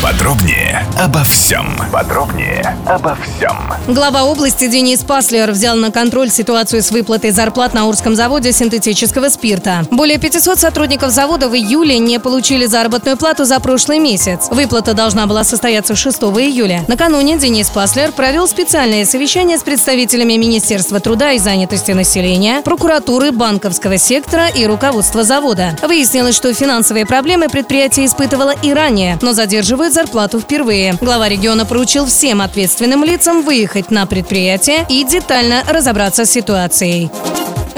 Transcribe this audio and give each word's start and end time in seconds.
Подробнее 0.00 0.86
обо 0.96 1.24
всем. 1.24 1.76
Подробнее 1.92 2.76
обо 2.86 3.16
всем. 3.16 3.58
Глава 3.88 4.22
области 4.22 4.68
Денис 4.68 5.02
Паслер 5.02 5.50
взял 5.50 5.76
на 5.76 5.90
контроль 5.90 6.30
ситуацию 6.30 6.84
с 6.84 6.92
выплатой 6.92 7.32
зарплат 7.32 7.74
на 7.74 7.84
Урском 7.86 8.14
заводе 8.14 8.52
синтетического 8.52 9.28
спирта. 9.28 9.86
Более 9.90 10.18
500 10.18 10.60
сотрудников 10.60 11.10
завода 11.10 11.48
в 11.48 11.56
июле 11.56 11.98
не 11.98 12.20
получили 12.20 12.66
заработную 12.66 13.16
плату 13.16 13.44
за 13.44 13.58
прошлый 13.58 13.98
месяц. 13.98 14.46
Выплата 14.52 14.94
должна 14.94 15.26
была 15.26 15.42
состояться 15.42 15.96
6 15.96 16.16
июля. 16.18 16.84
Накануне 16.86 17.36
Денис 17.36 17.68
Паслер 17.68 18.12
провел 18.12 18.46
специальное 18.46 19.04
совещание 19.04 19.58
с 19.58 19.64
представителями 19.64 20.34
Министерства 20.34 21.00
труда 21.00 21.32
и 21.32 21.38
занятости 21.40 21.90
населения, 21.90 22.62
прокуратуры, 22.62 23.32
банковского 23.32 23.98
сектора 23.98 24.46
и 24.46 24.64
руководства 24.64 25.24
завода. 25.24 25.76
Выяснилось, 25.82 26.36
что 26.36 26.54
финансовые 26.54 27.04
проблемы 27.04 27.48
предприятие 27.48 28.06
испытывало 28.06 28.54
и 28.62 28.72
ранее, 28.72 29.18
но 29.22 29.32
задерживают 29.32 29.87
зарплату 29.92 30.40
впервые. 30.40 30.94
Глава 31.00 31.28
региона 31.28 31.66
поручил 31.66 32.06
всем 32.06 32.40
ответственным 32.40 33.04
лицам 33.04 33.42
выехать 33.42 33.90
на 33.90 34.06
предприятие 34.06 34.86
и 34.88 35.04
детально 35.04 35.62
разобраться 35.68 36.24
с 36.24 36.30
ситуацией. 36.30 37.10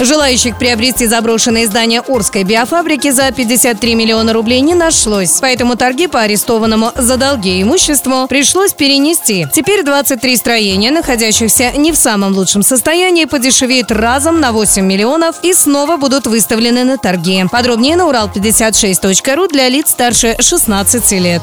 Желающих 0.00 0.56
приобрести 0.56 1.06
заброшенное 1.06 1.66
здание 1.66 2.00
Орской 2.00 2.42
биофабрики 2.44 3.10
за 3.10 3.30
53 3.32 3.94
миллиона 3.94 4.32
рублей 4.32 4.62
не 4.62 4.74
нашлось. 4.74 5.38
Поэтому 5.42 5.76
торги 5.76 6.06
по 6.06 6.20
арестованному 6.20 6.92
за 6.96 7.18
долги 7.18 7.60
имуществу 7.60 8.26
пришлось 8.26 8.72
перенести. 8.72 9.46
Теперь 9.52 9.82
23 9.82 10.36
строения, 10.36 10.90
находящихся 10.90 11.72
не 11.72 11.92
в 11.92 11.96
самом 11.96 12.32
лучшем 12.32 12.62
состоянии, 12.62 13.26
подешевеют 13.26 13.90
разом 13.90 14.40
на 14.40 14.52
8 14.52 14.82
миллионов 14.82 15.36
и 15.42 15.52
снова 15.52 15.98
будут 15.98 16.26
выставлены 16.26 16.84
на 16.84 16.96
торги. 16.96 17.44
Подробнее 17.50 17.96
на 17.96 18.04
урал56.ру 18.04 19.48
для 19.48 19.68
лиц 19.68 19.90
старше 19.90 20.36
16 20.40 21.12
лет. 21.12 21.42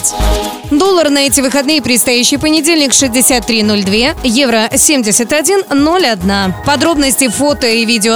Доллар 0.72 1.10
на 1.10 1.20
эти 1.20 1.40
выходные 1.40 1.82
предстоящий 1.82 2.38
понедельник 2.38 2.92
63.02, 2.92 4.18
евро 4.26 4.68
71.01. 4.72 6.54
Подробности, 6.66 7.30
фото 7.30 7.68
и 7.68 7.86
видео 7.86 8.16